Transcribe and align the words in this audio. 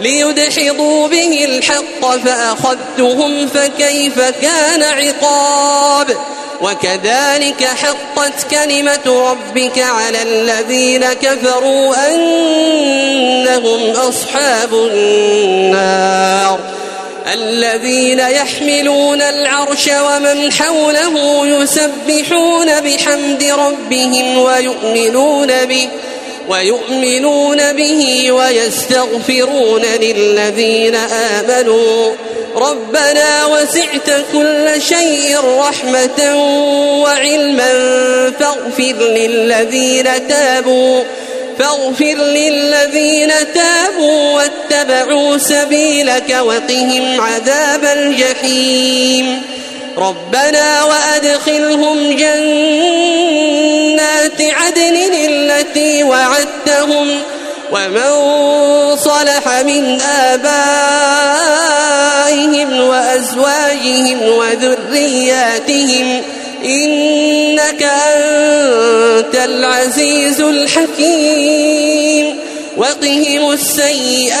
ليدحضوا 0.00 1.08
به 1.08 1.44
الحق 1.44 2.16
فأخذتهم 2.24 3.46
فكيف 3.46 4.20
كان 4.42 4.82
عقاب 4.82 6.06
وكذلك 6.62 7.64
حقت 7.64 8.50
كلمة 8.50 9.26
ربك 9.30 9.78
على 9.78 10.22
الذين 10.22 11.04
كفروا 11.12 12.14
أنهم 12.14 13.90
أصحاب 13.90 14.74
النار 14.74 16.58
الذين 17.32 18.18
يحملون 18.18 19.22
العرش 19.22 19.88
ومن 20.04 20.52
حوله 20.52 21.46
يسبحون 21.46 22.66
بحمد 22.80 23.52
ربهم 23.58 24.38
ويؤمنون 24.38 25.48
به 25.64 25.88
ويؤمنون 26.50 27.72
به 27.72 28.30
ويستغفرون 28.32 29.82
للذين 30.00 30.94
آمنوا 30.94 32.12
ربنا 32.56 33.44
وسعت 33.46 34.24
كل 34.32 34.82
شيء 34.82 35.36
رحمة 35.58 36.44
وعلما 37.02 37.70
فاغفر 38.40 39.06
للذين 39.14 40.04
تابوا 40.28 41.02
فاغفر 41.58 42.14
للذين 42.16 43.30
تابوا 43.54 44.32
واتبعوا 44.34 45.38
سبيلك 45.38 46.38
وقهم 46.44 47.20
عذاب 47.20 47.84
الجحيم 47.84 49.42
ربنا 50.02 50.82
وأدخلهم 50.84 52.16
جنات 52.16 54.40
عدن 54.40 54.96
التي 55.28 56.02
وعدتهم 56.02 57.20
ومن 57.72 58.04
صلح 58.96 59.60
من 59.66 60.00
آبائهم 60.20 62.80
وأزواجهم 62.80 64.20
وذرياتهم 64.22 66.22
إنك 66.64 67.82
أنت 67.82 69.34
العزيز 69.34 70.40
الحكيم 70.40 72.38
وقهم 72.76 73.52
السيئات 73.52 74.40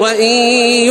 وإن 0.00 0.22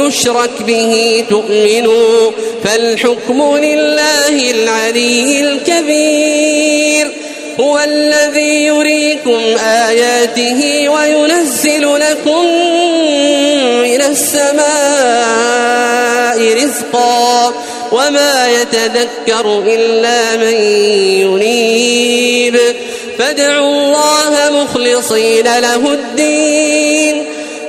يشرك 0.08 0.52
به 0.68 1.24
تؤمنوا 1.30 2.32
فالحكم 2.64 3.58
لله 3.58 4.52
العلي 4.52 5.42
الكبير 5.42 7.12
هو 7.60 7.80
الذي 7.80 8.66
يريكم 8.66 9.40
آياته 9.66 10.90
وينزل 10.90 11.82
لكم 12.00 12.46
من 13.84 14.02
السماء 14.02 14.60
رزقا 16.66 17.54
وما 17.92 18.50
يتذكر 18.62 19.64
إلا 19.68 20.36
من 20.38 20.54
ينيب 21.22 22.60
فادعوا 23.20 23.68
الله 23.68 24.62
مخلصين 24.64 25.44
له 25.46 25.94
الدين 25.94 27.26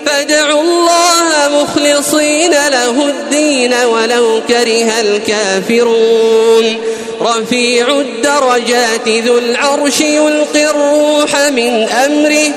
فادعوا 0.07 0.61
الله 0.63 1.18
مخلصين 1.49 2.51
له 2.51 2.91
الدين 3.09 3.75
ولو 3.75 4.41
كره 4.49 5.01
الكافرون 5.01 6.77
رفيع 7.21 7.87
الدرجات 7.89 9.09
ذو 9.09 9.39
العرش 9.39 10.01
يلقي 10.01 10.65
الروح 10.71 11.37
من 11.51 11.89
أمره 11.89 12.55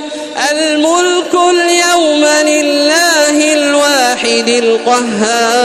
الملك 0.51 1.33
اليوم 1.35 2.25
لله 2.49 3.53
الواحد 3.53 4.47
القهار 4.49 5.64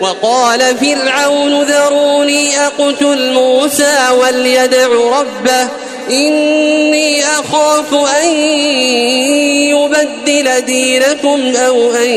وقال 0.00 0.60
فرعون 0.76 1.62
ذروني 1.62 2.60
أقتل 2.66 3.32
موسى 3.32 4.08
وليدع 4.20 4.86
ربه 4.88 5.68
إني 6.10 7.24
أخاف 7.24 7.94
أن 8.24 8.28
يبدل 9.72 10.60
دينكم 10.60 11.52
أو 11.56 11.92
أن 11.94 12.08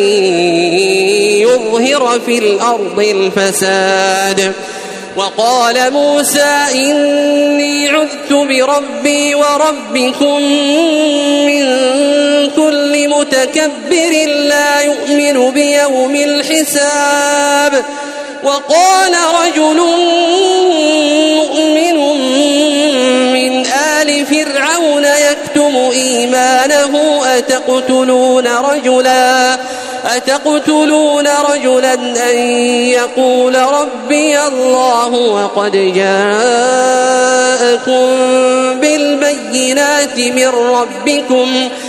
يظهر 1.42 2.20
في 2.26 2.38
الأرض 2.38 3.00
الفساد 3.00 4.54
وقال 5.16 5.94
موسى 5.94 6.56
إني 6.76 7.90
عذت 7.90 8.30
بربي 8.34 9.36
وربكم 9.36 10.42
من 11.46 11.66
كل 12.56 13.10
مت 13.10 13.29
متكبر 13.42 14.26
لا 14.28 14.82
يؤمن 14.82 15.52
بيوم 15.52 16.16
الحساب 16.16 17.84
وقال 18.44 19.14
رجل 19.42 19.78
مؤمن 21.38 21.96
من 23.34 23.66
آل 24.02 24.26
فرعون 24.26 25.06
يكتم 25.06 25.76
إيمانه 25.94 27.22
أتقتلون 27.38 28.48
رجلا 28.48 29.58
أتقتلون 30.16 31.28
رجلا 31.52 31.94
أن 32.32 32.38
يقول 32.90 33.56
ربي 33.56 34.40
الله 34.40 35.08
وقد 35.08 35.72
جاءكم 35.72 36.36
بالبينات 38.80 40.18
من 40.18 40.48
ربكم 40.48 41.70
ۖ 41.70 41.89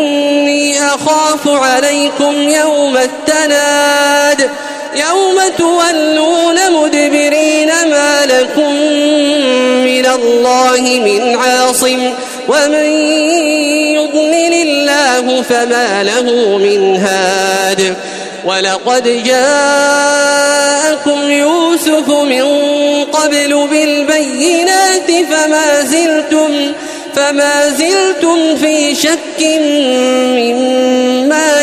أخاف 0.81 1.47
عليكم 1.47 2.49
يوم 2.49 2.97
التناد 2.97 4.49
يوم 4.95 5.37
تولون 5.57 6.55
مدبرين 6.71 7.67
ما 7.67 8.25
لكم 8.25 8.73
من 9.85 10.05
الله 10.05 10.79
من 10.81 11.35
عاصم 11.35 12.11
ومن 12.47 12.85
يضلل 13.95 14.53
الله 14.53 15.41
فما 15.41 16.03
له 16.03 16.57
من 16.57 16.95
هاد 16.95 17.95
ولقد 18.45 19.23
جاءكم 19.25 21.31
يوسف 21.31 22.07
من 22.09 22.43
قبل 23.05 23.67
بالبينات 23.71 25.11
فما 25.31 25.81
زلتم 25.81 26.71
فما 27.15 27.69
زلتم 27.69 28.55
في 28.55 28.95
شك 28.95 29.37
من 29.39 30.50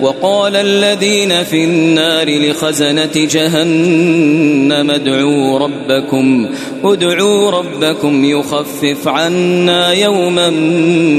وقال 0.00 0.56
الذين 0.56 1.42
في 1.42 1.64
النار 1.64 2.50
لخزنة 2.50 3.10
جهنم 3.16 4.90
ادعوا 4.90 5.58
ربكم 5.58 6.48
ادعوا 6.84 7.50
ربكم 7.50 8.24
يخفف 8.24 9.08
عنا 9.08 9.92
يوما 9.92 10.50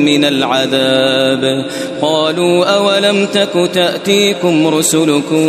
من 0.05 0.25
العذاب 0.25 1.65
قالوا 2.01 2.65
أولم 2.65 3.25
تك 3.33 3.69
تأتيكم 3.73 4.67
رسلكم 4.67 5.45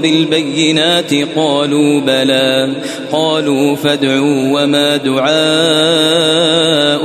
بالبينات 0.00 1.14
قالوا 1.36 2.00
بلى 2.00 2.68
قالوا 3.12 3.76
فادعوا 3.76 4.48
وما 4.62 4.96
دعاء 4.96 5.28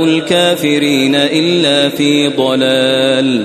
الكافرين 0.04 1.14
إلا 1.14 1.88
في 1.88 2.28
ضلال 2.28 3.44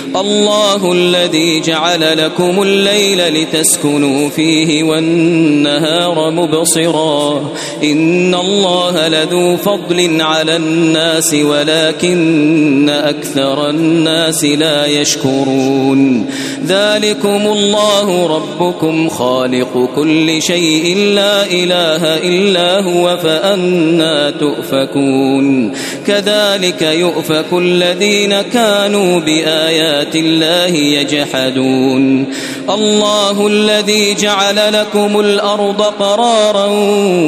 الله 0.17 0.91
الذي 0.93 1.59
جعل 1.59 2.17
لكم 2.25 2.61
الليل 2.63 3.33
لتسكنوا 3.37 4.29
فيه 4.29 4.83
والنهار 4.83 6.31
مبصرا 6.31 7.51
إن 7.83 8.35
الله 8.35 9.07
لذو 9.07 9.57
فضل 9.57 10.21
على 10.21 10.55
الناس 10.55 11.33
ولكن 11.33 12.89
أكثر 12.89 13.69
الناس 13.69 14.43
لا 14.43 14.85
يشكرون 14.85 16.29
ذلكم 16.65 17.41
الله 17.47 18.27
ربكم 18.37 19.09
خالق 19.09 19.89
كل 19.95 20.41
شيء 20.41 20.97
لا 20.97 21.45
إله 21.45 22.17
إلا 22.17 22.79
هو 22.83 23.17
فأنا 23.17 24.29
تؤفكون 24.29 25.73
كذلك 26.07 26.81
يؤفك 26.81 27.45
الذين 27.53 28.41
كانوا 28.53 29.19
بآيات 29.19 30.00
بآيات 30.03 30.15
الله 30.15 30.65
يجحدون 30.75 32.27
الله 32.69 33.47
الذي 33.47 34.13
جعل 34.13 34.73
لكم 34.73 35.19
الأرض 35.19 35.81
قرارا 35.81 36.65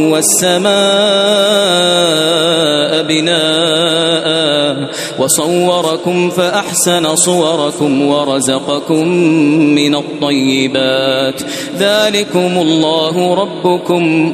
والسماء 0.09 3.03
بناءً 3.03 4.33
وصوركم 5.19 6.29
فأحسن 6.29 7.15
صوركم 7.15 8.05
ورزقكم 8.07 9.07
من 9.07 9.95
الطيبات 9.95 11.41
ذلكم 11.79 12.57
الله 12.57 13.33
ربكم 13.35 14.33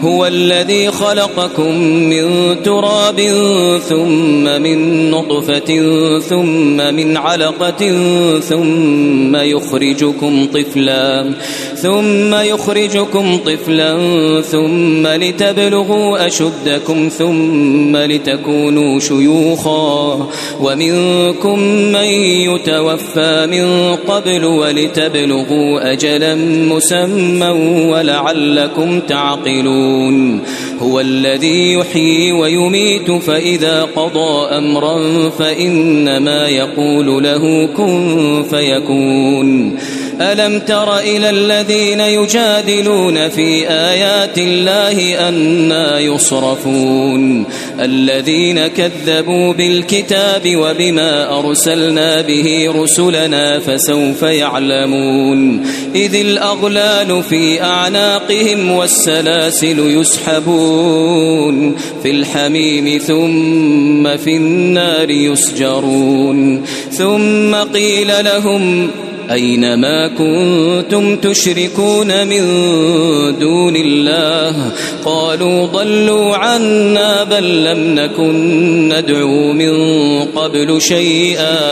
هو 0.00 0.26
الذي 0.26 0.90
خلقكم 0.90 1.78
من 1.84 2.56
تراب 2.62 3.20
ثم 3.88 4.44
من 4.62 5.10
نطفة 5.10 5.88
ثم 6.20 6.76
من 6.94 7.16
علقة 7.16 7.94
ثم 8.40 9.36
يخرجكم 9.36 10.46
طفلا 10.54 11.32
ثم 11.76 12.34
يخرجكم 12.34 13.36
طفلا 13.46 13.98
ثم 14.42 15.06
لتبلغوا 15.06 16.26
أشدكم 16.26 17.08
ثم 17.18 17.96
لتكونوا 17.96 19.00
شيوخا 19.00 20.28
ومنكم 20.60 21.58
من 21.92 22.04
يتوفى 22.54 23.48
من 23.50 23.96
قبل 24.14 24.44
ولتبلغوا 24.44 25.92
أجلا 25.92 26.34
مسمى 26.74 27.46
ولعلكم 27.90 29.00
تعقلون 29.00 29.89
يعلمون 29.90 30.40
هو 30.80 31.00
الذي 31.00 31.72
يحيي 31.72 32.32
ويميت 32.32 33.10
فإذا 33.10 33.82
قضى 33.82 34.48
أمرا 34.58 35.28
فإنما 35.30 36.48
يقول 36.48 37.22
له 37.24 37.66
كن 37.76 38.44
فيكون 38.50 39.78
ألم 40.20 40.58
تر 40.58 40.98
إلى 40.98 41.30
الذين 41.30 42.00
يجادلون 42.00 43.28
في 43.28 43.68
آيات 43.70 44.38
الله 44.38 45.28
أنا 45.28 45.98
يصرفون 46.00 47.44
الذين 47.80 48.66
كذبوا 48.66 49.52
بالكتاب 49.54 50.42
وبما 50.56 51.38
أرسلنا 51.38 52.20
به 52.22 52.68
رسلنا 52.76 53.58
فسوف 53.58 54.22
يعلمون 54.22 55.66
إذ 55.94 56.14
الأغلال 56.14 57.22
في 57.22 57.62
أعناقهم 57.62 58.70
والسلاسل 58.70 59.78
يسحبون 59.98 61.76
في 62.02 62.10
الحميم 62.10 62.98
ثم 62.98 64.16
في 64.16 64.36
النار 64.36 65.10
يسجرون 65.10 66.64
ثم 66.90 67.54
قيل 67.54 68.24
لهم 68.24 68.90
أينما 69.32 70.08
كنتم 70.08 71.16
تشركون 71.16 72.26
من 72.26 72.42
دون 73.40 73.76
الله 73.76 74.72
قالوا 75.04 75.66
ضلوا 75.66 76.36
عنا 76.36 77.24
بل 77.24 77.64
لم 77.64 77.94
نكن 77.94 78.88
ندعو 78.88 79.52
من 79.52 79.72
قبل 80.22 80.82
شيئا 80.82 81.70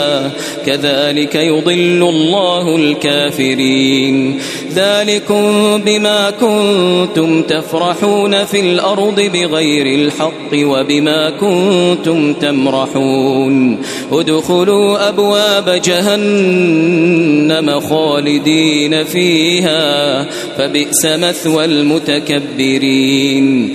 كذلك 0.66 1.34
يضل 1.34 2.08
الله 2.08 2.76
الكافرين 2.76 4.38
ذلكم 4.80 5.42
بما 5.86 6.30
كنتم 6.30 7.42
تفرحون 7.42 8.44
في 8.44 8.60
الأرض 8.60 9.20
بغير 9.20 9.86
الحق 9.86 10.52
وبما 10.54 11.30
كنتم 11.30 12.32
تمرحون 12.34 13.78
ادخلوا 14.12 15.08
أبواب 15.08 15.68
جهنم 15.84 17.80
خالدين 17.80 19.04
فيها 19.04 20.22
فبئس 20.58 21.06
مثوى 21.06 21.64
المتكبرين 21.64 23.74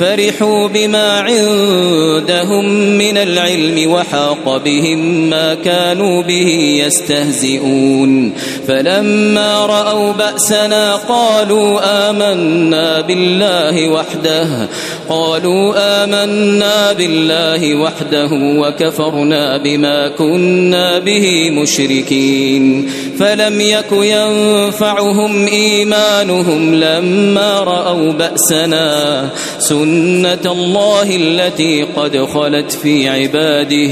فرحوا 0.00 0.68
بما 0.68 1.20
عندهم 1.20 2.64
من 2.98 3.16
العلم 3.18 3.90
وحاق 3.92 4.62
بهم 4.64 5.30
ما 5.30 5.54
كانوا 5.54 6.22
به 6.22 6.78
يستهزئون 6.86 8.32
فلما 8.68 9.66
رأوا 9.66 10.12
بأسنا 10.12 10.94
قالوا 10.96 11.80
آمنا 12.10 13.00
بالله 13.00 13.88
وحده 13.88 14.68
قالوا 15.08 15.72
آمنا 16.04 16.92
بالله 16.92 17.74
وحده 17.74 18.28
وكفرنا 18.32 19.56
بما 19.56 20.08
كنا 20.08 20.98
به 20.98 21.50
مشركين 21.50 22.88
فلم 23.20 23.60
يك 23.60 23.92
ينفعهم 23.92 25.46
إيمانهم 25.46 26.74
لما 26.74 27.60
رأوا 27.60 28.12
بأسنا 28.12 29.28
سنة 29.58 30.40
الله 30.46 31.16
التي 31.16 31.82
قد 31.82 32.24
خلت 32.34 32.72
في 32.72 33.08
عباده 33.08 33.90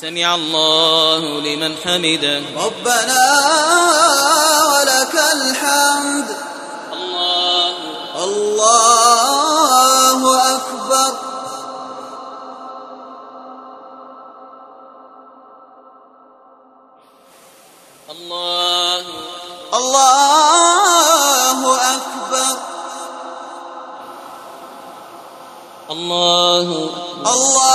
سمع 0.00 0.34
الله 0.34 1.40
لمن 1.40 1.72
حمده 1.84 2.38
ربنا 2.56 3.18